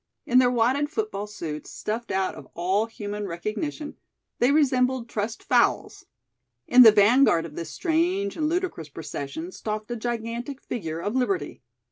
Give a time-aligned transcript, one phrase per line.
[0.25, 3.97] In their wadded football suits, stuffed out of all human recognition,
[4.39, 6.07] they resembled trussed fowls.
[6.65, 11.61] In the vanguard of this strange and ludicrous procession stalked a gigantic figure of Liberty.